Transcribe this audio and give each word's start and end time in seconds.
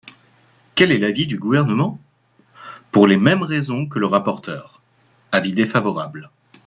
Quel 0.73 0.91
est 0.91 0.97
l’avis 0.97 1.27
du 1.27 1.37
Gouvernement? 1.37 1.99
Pour 2.91 3.05
les 3.05 3.17
mêmes 3.17 3.43
raisons 3.43 3.85
que 3.87 3.99
le 3.99 4.07
rapporteur, 4.07 4.81
avis 5.31 5.53
défavorable. 5.53 6.31